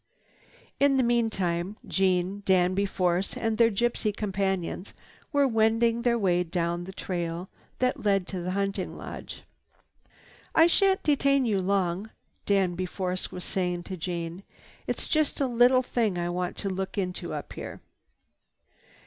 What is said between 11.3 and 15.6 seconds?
you long," Danby Force was saying to Jeanne. "It's just a